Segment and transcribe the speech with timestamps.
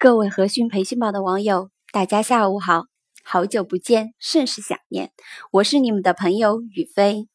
[0.00, 2.84] 各位和讯培训班的网友，大家下午好，
[3.24, 5.10] 好久不见，甚是想念。
[5.50, 7.26] 我是你们的朋友雨飞。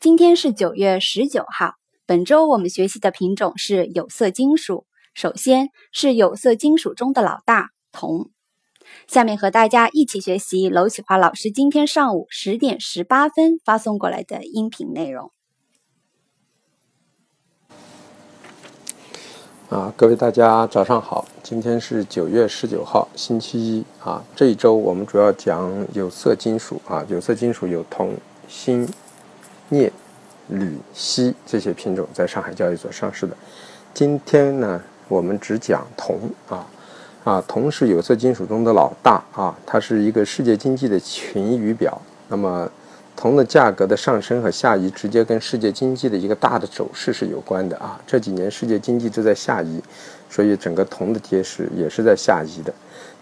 [0.00, 1.74] 今天是九月十九号，
[2.06, 4.86] 本周我们学习的品种是有色金属。
[5.12, 8.30] 首先是有色金属中的老大铜。
[9.06, 15.30] 下面和大家一起学习娄启华老师今天上午十点十八分发送过来的音频内容。
[19.68, 24.24] 啊，各位大家早上好，今天是九月十九号，星期一啊。
[24.34, 28.14] 这一周我们主要讲有色金属啊，有色金属有铜、
[28.48, 28.88] 锌、
[29.68, 29.92] 镍、
[30.48, 33.36] 铝、锡这些品种在上海交易所上市的。
[33.92, 36.66] 今天呢，我们只讲铜啊
[37.24, 42.00] 啊，铜是有色金属中的老大啊，它是一个世界经济的晴雨表。
[42.28, 42.66] 那么
[43.18, 48.00] 铜的价格的上升和下移，直接跟世界经济的一个大的走势是有关的啊。
[48.06, 49.82] 这几年世界经济都在下移，
[50.30, 52.72] 所以整个铜的跌势也是在下移的。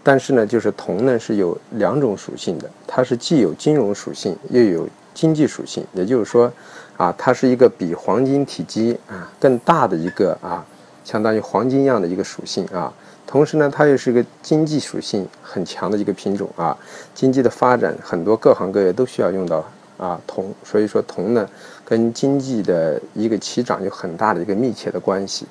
[0.03, 5.83] 但是呢，就是铜呢是有两种属性的，它是既有金融属性，又有经济属性。
[5.95, 6.53] 也就是说，
[6.99, 10.63] 啊，它是一个比黄金体积啊更大的一个啊，
[11.05, 12.93] 相当于黄金一样的一个属性啊。
[13.27, 16.77] 同时呢，它又是一个经济属性很强的一个品种啊。
[17.15, 19.65] 经济的发展，很多各行各业都需要用到。
[19.97, 21.49] 啊，铜，所以说铜呢，
[21.85, 25.47] 跟经济的一个起涨有很大的一个密切的关系。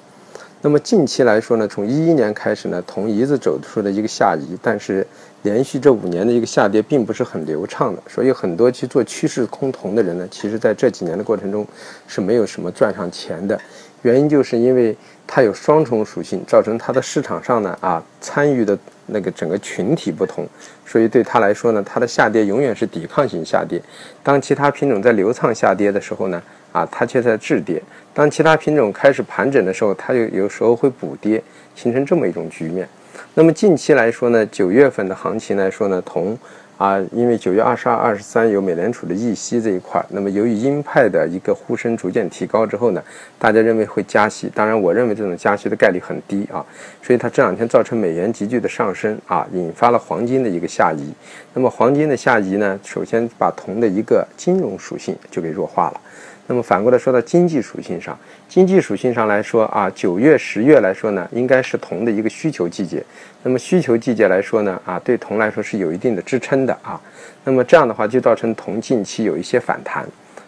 [0.61, 5.05] 那么近期来说呢，从一一年开始呢，铜一直走出了一个下移，但是
[5.43, 11.67] 连续这五年的一个下跌并不是很流畅的，所以很多去做趋势空铜的人呢，其实在这几年的过程中
[12.07, 13.59] 是没有什么赚上钱的。
[14.01, 14.95] 原因就是因为
[15.27, 18.77] 它有双重属性，造成它的市场上呢啊参与的
[19.07, 20.47] 那个整个群体不同，
[20.85, 23.81] 所以对它来说呢，它的下跌永远是抵抗性下跌。
[24.23, 27.79] 当其他品种在流畅下跌的时候呢，啊它却在滞跌；
[28.13, 31.41] 当其他品种开始盘整的时候，它就有时候会补跌，
[31.75, 32.87] 形成这么一种局面。
[33.33, 36.37] 那么近期来说呢，九月份的行情来说呢，同。
[36.77, 43.01] 啊，因为九月二十二、二十三有美联储的议息这一块，那么由于鹰派的一个呼声逐渐提高之后呢，
[43.39, 44.51] 大家认为会加息。
[44.53, 46.65] 当然，我认为这种加息的概率很低啊，
[47.01, 51.13] 所以它这两天造成美元急剧的上升啊，引发了黄金的一个下移。
[51.53, 56.01] 那么黄金的下移呢，首先把铜的一个金融属性就给弱化了。
[56.47, 58.17] 那么反过来说到经济属性上，
[58.47, 63.03] 经济属性上来说啊，九月、十月来说呢，应该是铜的一个需求季节。
[63.41, 67.01] 那么需求季节来说呢，啊，对铜来说是有一定的支撑的啊。
[67.43, 70.05] 那么这样的话就造成铜近期有一些反弹。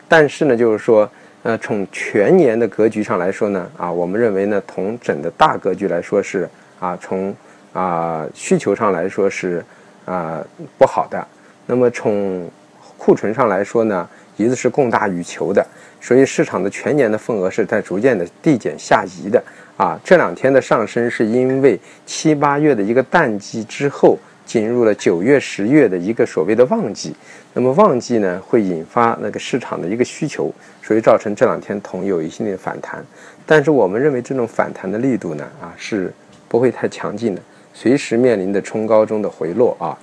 [0.08, 1.10] 但是呢，就是说，
[1.44, 6.48] 呃，从全年的格局上来说呢，啊，我们认为呢，铜整的大格局来说是
[6.80, 7.36] 啊，从
[7.74, 9.64] 啊需求上来说是
[10.06, 10.46] 啊
[10.78, 11.28] 不好的。
[11.66, 12.50] 那么从
[12.98, 15.66] 库存上来说呢，一直是供大于求的。
[16.00, 19.44] 所以市场的全年的份额是在逐渐的递减下移的
[19.76, 27.16] 啊，这两天的上升是因为七八月的一个淡季之后，进入了九月十月的一个所谓的旺季，
[27.54, 33.04] 那么旺季呢会引发那个市场的一个需求，所以造成这两天铜有一系列反弹，
[33.46, 36.14] 但是我们认为这种反弹的力度呢啊是
[36.48, 37.42] 不会太强劲的，
[37.74, 39.98] 随时面临的冲高中的回落啊。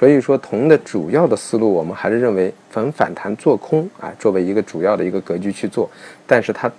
[0.00, 5.90] 所以说，铜的主要的思路，我们还是认为逢反弹做空啊，作为一个主要的一个格局去做。
[6.26, 6.72] 但是它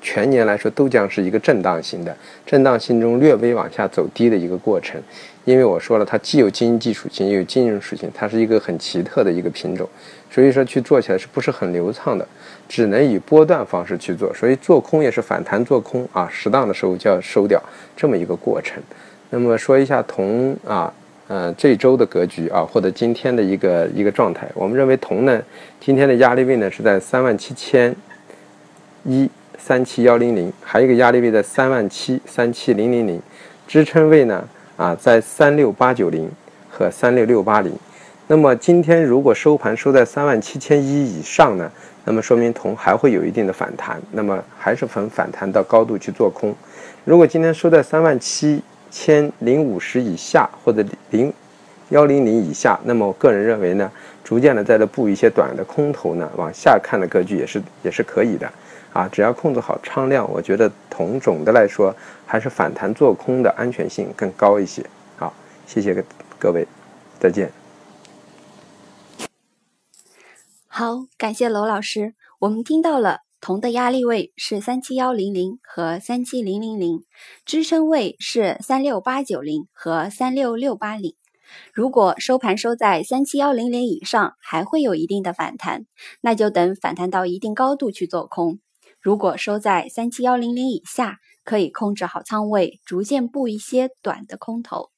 [0.00, 2.16] 全年来说都将是一个震荡型的，
[2.46, 5.02] 震荡性中略微往下走低的一个过程。
[5.44, 9.88] 因为我说了，它既有经济属性，又有金融属性，它是一个很奇特的一个品种。
[10.30, 12.24] 所以说去做起来是不是很流畅的？
[12.68, 14.32] 只能以波段方式去做。
[14.32, 17.60] 所以做空也是反弹做空啊，适当的时候就要收掉
[17.96, 18.80] 这么一个过程。
[19.30, 20.94] 那么说一下铜啊。
[21.26, 25.40] 呃，这周的格局啊，或者今天的一个一个状态，我们认为铜呢，
[25.80, 27.96] 今天的压力位呢是在三万七千
[29.04, 33.18] 一三七幺零零，还有一个压力位在三万七三七零零零，
[33.66, 34.46] 支撑位呢
[34.76, 36.30] 啊在三六八九零
[36.68, 37.72] 和三六六八零。
[38.26, 41.72] 那么今天如果收盘收在三万七千一以上呢，
[42.04, 46.54] 那么说明铜还会有一定的反弹，那么还是逢反弹到高度去做空。
[47.06, 48.62] 如果今天收在三万七。
[48.94, 51.32] 千零五十以下或者零
[51.90, 53.90] 幺零零以下，那么我个人认为呢，
[54.22, 58.48] 逐渐的在这布一些短的空头呢，往下看的格局也是也是可以的，
[58.92, 61.92] 啊，只要控制好仓量，我觉得同总的来说
[62.24, 64.86] 还是反弹做空的安全性更高一些。
[65.16, 65.34] 好，
[65.66, 66.04] 谢谢
[66.38, 66.64] 各位，
[67.18, 67.50] 再见。
[70.68, 73.22] 好，感谢娄老师，我们听到了。
[73.44, 77.04] 铜的压力位是三七幺零零和三七零零零，
[77.44, 81.14] 支撑位是三六八九零和三六六八零。
[81.74, 85.84] 如果收盘收在三七幺零零以上，还会有一定的反弹，
[86.22, 88.60] 那就等反弹到一定高度去做空；
[88.98, 94.88] 如果收在三七幺零零以下，可以控制好仓位，逐渐布一些短的空头。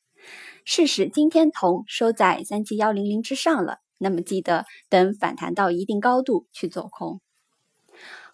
[0.64, 7.20] 试使今天铜收在三七幺零零之上了，那么记得等反弹到一定高度去做空。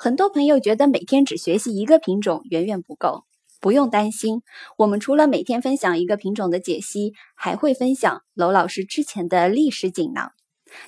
[0.04, 3.22] 很多朋友觉得每天只学习一个品种远远不够，
[3.60, 4.42] 不用担心，
[4.76, 10.32] 我们除了每天分享一个品种的解析，还会分享娄老师之前的历史锦囊，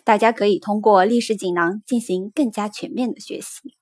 [0.03, 3.77] 大家可以通过历史锦囊进行更加全面的学习。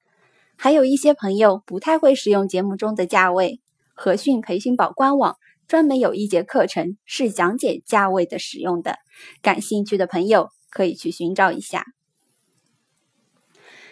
[0.58, 3.62] 还有一些朋友不太会使用节目中的价位，
[3.94, 5.36] 和讯培训宝官网
[5.66, 8.96] 专门有一节课程是讲解价位的使用的，
[9.40, 11.86] 感兴趣的朋友可以去寻找一下。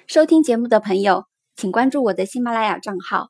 [0.06, 3.28] 收听节目的朋友，请关注我的喜马拉雅账号，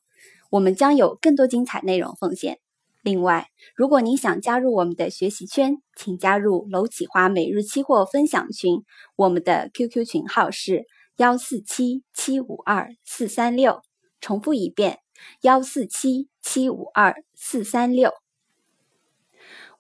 [0.51, 2.59] 我们将有更多精彩内容奉献。
[3.03, 8.85] 另外，如果您想加入我们的学习圈，请加入楼启华每日期货分享群，
[9.17, 10.87] 我们的 QQ 群号是。
[11.17, 13.83] 幺四七七五二四三六，
[14.23, 15.01] 重复一遍，
[15.43, 18.11] 幺四七七五二四三六。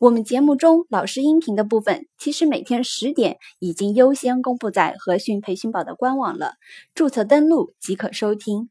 [0.00, 6.54] 我们节目中老师音频的部分，其实每天十点已经优先公布在和讯培训宝的官网了，
[6.94, 8.70] 注册登录即可收听。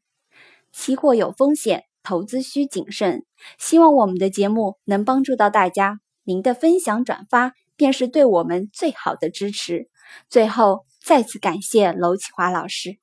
[0.72, 3.24] 期货有风险，投资需谨慎。
[3.58, 9.88] 希望我们的节目能帮助到大家，您的分享转发便是对我们最好的支持。
[10.28, 10.84] 最后。
[11.02, 12.98] 再次感谢娄启华老师。